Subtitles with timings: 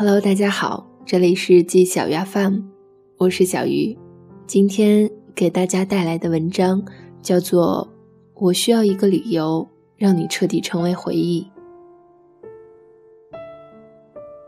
[0.00, 2.60] Hello，大家好，这里是季小鱼 FM，
[3.16, 3.98] 我是小鱼。
[4.46, 6.80] 今天给大家带来的文章
[7.20, 7.90] 叫做
[8.40, 11.44] 《我需要一个理由让你彻底成为回忆》。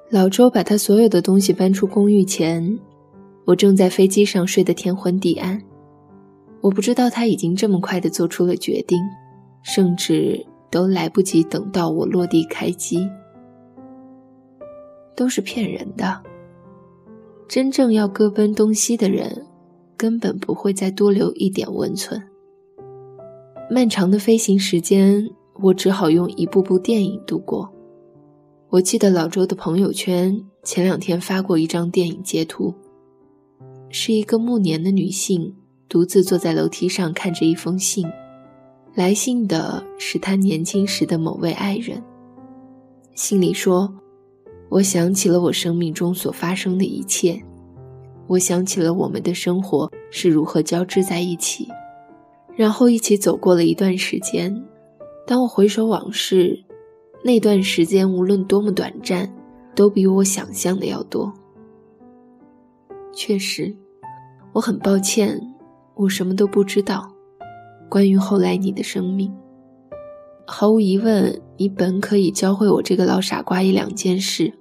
[0.09, 2.79] 老周把他所有的东西搬出公寓前，
[3.45, 5.61] 我正在飞机上睡得天昏地暗。
[6.61, 9.01] 我不知道他已经这么快的做出了决定，
[9.65, 13.05] 甚至都来不及等到我落地开机。
[15.21, 16.19] 都是骗人的。
[17.47, 19.47] 真正要各奔东西的人，
[19.95, 22.19] 根本不会再多留一点温存。
[23.71, 25.29] 漫长的飞行时间，
[25.61, 27.71] 我只好用一部部电影度过。
[28.71, 32.73] 我记得老周的朋友圈前两天发过一张电影截图，
[33.91, 35.55] 是一个暮年的女性
[35.87, 38.07] 独自坐在楼梯上看着一封信，
[38.95, 42.03] 来信的是她年轻时的某位爱人。
[43.15, 43.93] 信里说。
[44.71, 47.43] 我想起了我生命中所发生的一切，
[48.29, 51.69] 我想起了我们的生活是如何交织在一起，
[52.55, 54.65] 然后一起走过了一段时间。
[55.27, 56.65] 当我回首往事，
[57.25, 59.29] 那段时间无论多么短暂，
[59.75, 61.33] 都比我想象的要多。
[63.13, 63.75] 确实，
[64.53, 65.41] 我很抱歉，
[65.97, 67.11] 我什么都不知道，
[67.89, 69.35] 关于后来你的生命。
[70.47, 74.53] 毫无疑问，你本可以教会我这个老傻瓜一两件事。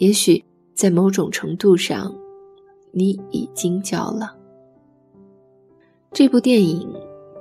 [0.00, 0.42] 也许
[0.74, 2.10] 在某种程度上，
[2.90, 4.34] 你已经教了。
[6.10, 6.90] 这部电影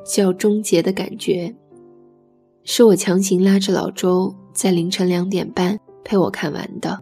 [0.06, 1.48] 叫《终结的感觉》，
[2.66, 7.02] 是我强行拉着老周在凌晨两点半陪我看完的。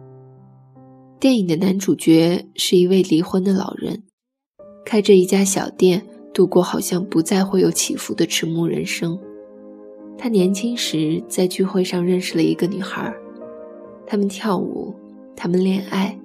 [1.18, 4.04] 电影的男主角是一位离婚的老人，
[4.84, 9.18] 开着一家小店度过好像不再会有起伏的迟暮人生。
[10.16, 13.12] 他年轻时在聚会上认识了一个女孩，
[14.06, 14.94] 他们跳舞。
[15.40, 16.18] 他们恋爱，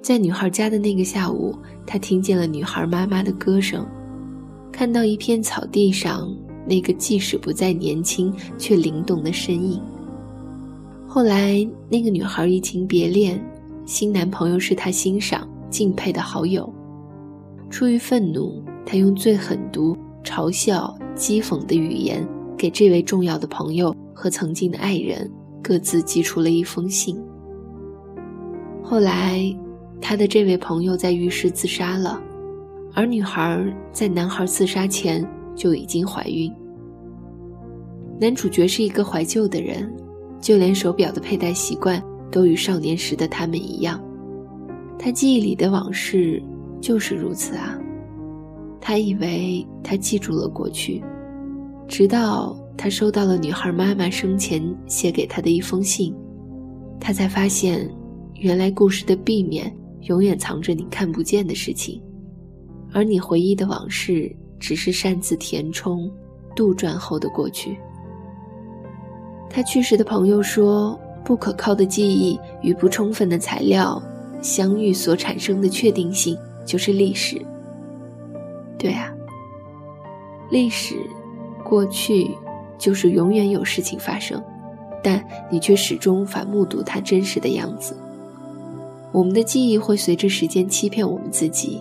[0.00, 1.52] 在女孩家的那个下午，
[1.84, 3.84] 他听见了女孩妈妈的歌声，
[4.70, 6.32] 看到一片草地上
[6.64, 9.82] 那个即使不再年轻却灵动的身影。
[11.04, 13.44] 后来，那个女孩移情别恋，
[13.86, 16.72] 新男朋友是她欣赏敬佩的好友。
[17.70, 22.24] 出于愤怒，她用最狠毒、嘲笑、讥讽的语言，
[22.56, 25.28] 给这位重要的朋友和曾经的爱人
[25.60, 27.20] 各自寄出了一封信。
[28.86, 29.40] 后来，
[29.98, 32.22] 他的这位朋友在浴室自杀了，
[32.92, 33.58] 而女孩
[33.90, 36.52] 在男孩自杀前就已经怀孕。
[38.20, 39.90] 男主角是一个怀旧的人，
[40.38, 42.00] 就连手表的佩戴习惯
[42.30, 43.98] 都与少年时的他们一样。
[44.98, 46.40] 他记忆里的往事
[46.78, 47.78] 就是如此啊。
[48.82, 51.02] 他以为他记住了过去，
[51.88, 56.14] 直到他收到了女孩妈妈生前写给他的一封信，
[57.00, 57.90] 他才发现。
[58.44, 61.98] 原来故事的背面永远藏着你看不见的事情，
[62.92, 66.12] 而你回忆的往事只是擅自填充、
[66.54, 67.74] 杜撰后的过去。
[69.48, 74.02] 他去世的朋友说：“不可靠的记忆与不充分的材料
[74.42, 77.40] 相遇所产生的确定性就是历史。”
[78.76, 79.10] 对啊，
[80.50, 80.96] 历史
[81.64, 82.30] 过去
[82.76, 84.38] 就是永远有事情发生，
[85.02, 87.96] 但你却始终无法目睹它真实的样子。
[89.14, 91.80] 我们的记忆会随着时间欺骗我们自己，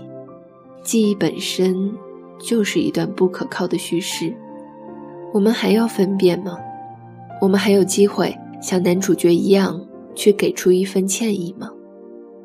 [0.84, 1.92] 记忆本身
[2.40, 4.32] 就是一段不可靠的叙事。
[5.34, 6.56] 我们还要分辨吗？
[7.42, 9.84] 我们还有机会像男主角一样
[10.14, 11.72] 去给出一份歉意吗？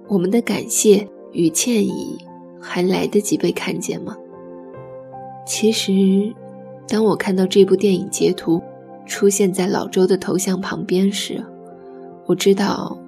[0.08, 2.16] 我们的感谢与歉意
[2.58, 4.16] 还来得及被看见吗？
[5.46, 5.92] 其实，
[6.88, 8.58] 当我看到这部电影截图
[9.04, 11.44] 出现在老周的头像旁边时，
[12.24, 12.98] 我知道。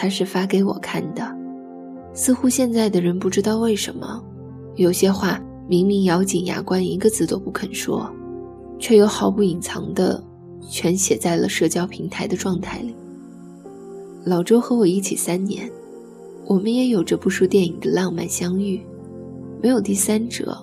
[0.00, 1.28] 他是发给我看的，
[2.14, 4.22] 似乎现在的人不知道为什么，
[4.76, 8.08] 有些话明明咬紧牙关一个字都不肯说，
[8.78, 10.22] 却又毫不隐藏的
[10.70, 12.94] 全写在了社交平台的状态里。
[14.24, 15.68] 老周和我一起三年，
[16.46, 18.80] 我们也有着部署电影的浪漫相遇，
[19.60, 20.56] 没有第三者，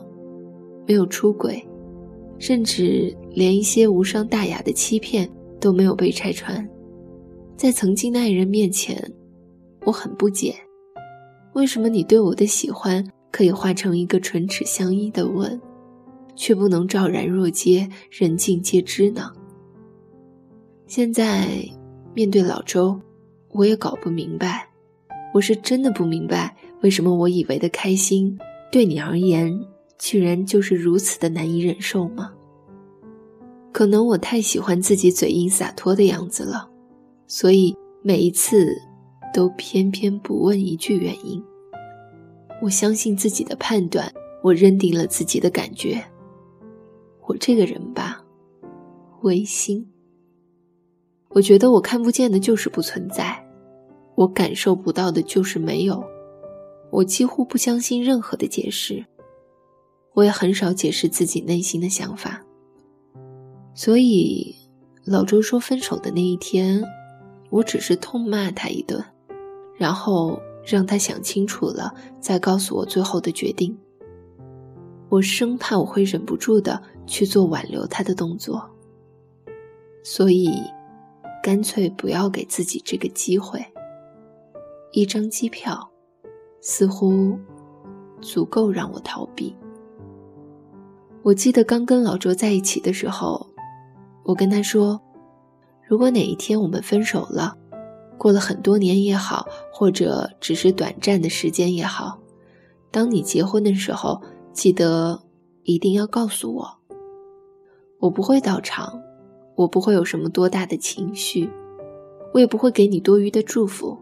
[0.88, 1.62] 没有出轨，
[2.39, 6.65] 甚至连一些无伤大雅的欺骗都没有被拆穿，
[7.57, 8.98] 在曾经的爱人面前。
[9.85, 10.55] 我很不解，
[11.53, 15.61] 为什么你对我的喜欢可以化成一个唇齿相依的吻，
[16.35, 19.31] 却不能昭然若揭、人尽皆知呢？
[20.87, 21.47] 现在
[22.15, 22.99] 面对老周，
[23.49, 24.67] 我也搞不明白，
[25.35, 28.35] 我是真的不明白，为什么我以为的开心，
[28.71, 29.55] 对你而言，
[29.99, 32.33] 居然就是如此的难以忍受吗？
[33.71, 36.67] 可能我太喜欢自己嘴硬洒脱的样子了，
[37.27, 38.75] 所以每一次。
[39.35, 41.43] 都偏偏不问一句原因。
[42.61, 44.09] 我相信自己的判断，
[44.41, 46.01] 我认定了自己的感觉。
[47.27, 48.23] 我这个人吧，
[49.23, 49.85] 唯心。
[51.31, 53.45] 我觉得我看不见的就是不存在，
[54.15, 56.01] 我感受不到的就是没有。
[56.89, 59.05] 我几乎不相信任何的解释，
[60.13, 62.41] 我也很少解释自己内心的想法。
[63.73, 64.55] 所以，
[65.03, 66.81] 老周说分手的那一天，
[67.49, 69.03] 我只是痛骂他一顿，
[69.77, 73.77] 然后让他想清楚了再告诉我最后的决定。
[75.10, 78.69] 我生怕我会忍不住的去做挽留他的动作，
[80.04, 80.50] 所以。
[81.44, 83.63] 干脆不要给自己这个机会。
[84.92, 85.92] 一张机票，
[86.60, 87.38] 似乎
[88.19, 89.56] 足够让我逃避。
[91.21, 93.45] 我记得刚跟老周在一起的时候，
[94.24, 95.00] 我跟他说
[95.88, 97.56] ：“如果哪一天我们分手了，
[98.17, 102.19] 过了很多年也好，或者只是短暂的时间也好，
[102.91, 104.21] 当你结婚的时候，
[104.53, 105.21] 记得
[105.63, 106.77] 一定要告诉我。
[108.00, 109.01] 我不会到场。”
[109.56, 111.50] 我不会有什么多大的情绪，
[112.33, 113.97] 我也不会给你多余的祝福，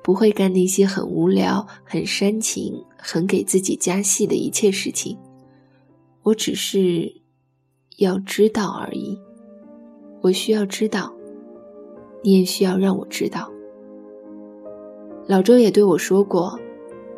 [0.00, 5.18] 不会干那些很无聊、很煽情、很给自己加戏的一切事情。
[6.22, 7.20] 我只是
[7.96, 9.18] 要知道而已。
[10.22, 11.12] 我需要知道，
[12.24, 13.48] 你也需要让我知道。
[15.28, 16.58] 老周也对我说过，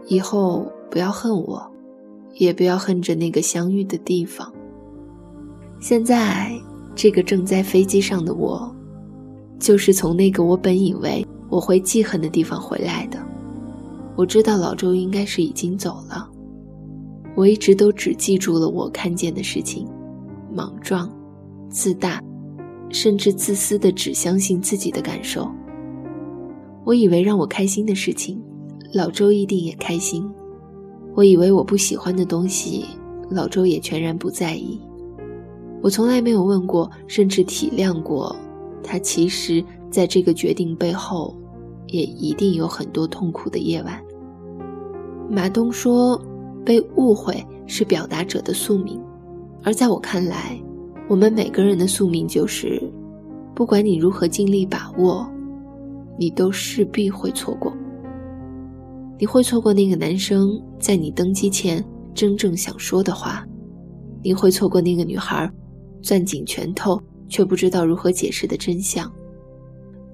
[0.08, 1.66] 以后不要恨我，
[2.34, 4.52] 也不要恨着那个相遇的地方。
[5.80, 6.52] 现在。
[6.98, 8.74] 这个正在飞机上的我，
[9.58, 13.18] 就是从那个我本以为我会记恨的地方回来的。
[14.16, 16.26] 我知道老周应该是已经走了。
[17.34, 19.86] 我一直都只记住了我看见的事情：
[20.50, 21.06] 莽撞、
[21.68, 22.18] 自大，
[22.90, 25.50] 甚至自私的只相信自己的感受。
[26.84, 28.40] 我以为让我开心的事情，
[28.92, 30.22] 老周一定也开心；
[31.14, 32.84] 我以为我不喜欢的东西，
[33.30, 34.80] 老周也全然不在意。
[35.82, 38.34] 我从来没有问过，甚至体谅过，
[38.82, 41.36] 他其实在这个决定背后，
[41.88, 44.00] 也一定有很多痛苦的夜晚。
[45.28, 46.20] 马东说
[46.64, 49.00] ：“被误会是表达者的宿命。”
[49.64, 50.56] 而在我看来，
[51.08, 52.82] 我们每个人的宿命就是，
[53.54, 55.26] 不管你如何尽力把握，
[56.18, 57.72] 你都势必会错过。
[59.18, 61.82] 你会错过那个男生在你登机前
[62.12, 63.46] 真正想说的话，
[64.22, 65.50] 你会错过那个女孩。
[66.02, 69.10] 攥紧拳头却不知道如何解释的真相，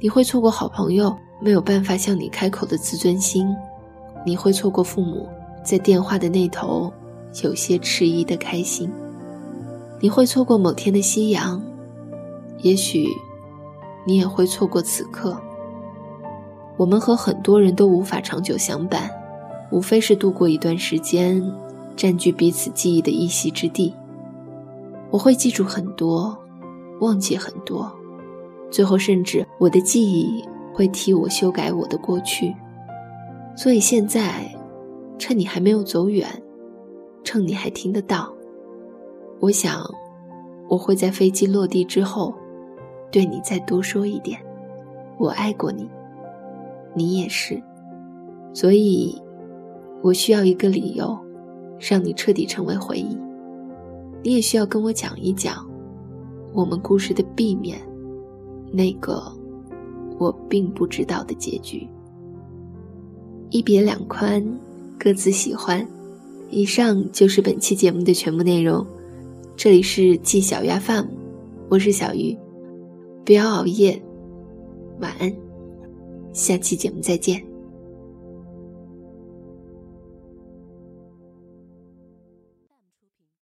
[0.00, 3.46] 你会错过好朋友没有办法向你开口的自尊心，
[4.24, 5.28] 你会错过父母
[5.62, 6.90] 在电话的那头
[7.42, 8.90] 有些迟疑的开心，
[10.02, 11.62] 你会错过某天的夕阳，
[12.62, 13.06] 也许
[14.04, 15.40] 你也会错过此刻。
[16.76, 19.08] 我们和很多人都无法长久相伴，
[19.70, 21.40] 无非是度过一段时间，
[21.94, 23.94] 占据彼此记忆的一席之地。
[25.12, 26.36] 我会记住很多，
[26.98, 27.88] 忘记很多，
[28.72, 30.44] 最后甚至我的记忆
[30.74, 32.52] 会替我修改我的过去。
[33.56, 34.52] 所以现在，
[35.16, 36.26] 趁你还没有走远，
[37.22, 38.34] 趁你还听得到，
[39.42, 39.84] 我想，
[40.68, 42.32] 我会在飞机落地之后，
[43.10, 44.38] 对你再多说一点：
[45.18, 45.90] 我爱过你，
[46.94, 47.60] 你也是。
[48.54, 49.20] 所以，
[50.00, 51.18] 我需要一个理由，
[51.80, 53.18] 让你彻底成为回忆。
[54.22, 55.68] 你也需要跟我讲一讲，
[56.52, 57.80] 我们故事的 B 面，
[58.70, 59.20] 那个
[60.20, 61.84] 我并不知道的结局。
[63.50, 64.40] 一别两宽，
[64.96, 65.84] 各自喜欢。
[66.48, 68.86] 以上就是本期节目的全部内容。
[69.54, 71.06] 这里是季小鱼 FM，
[71.68, 72.36] 我是小鱼，
[73.24, 74.00] 不要熬夜，
[75.00, 75.32] 晚安，
[76.32, 77.51] 下期节目再见。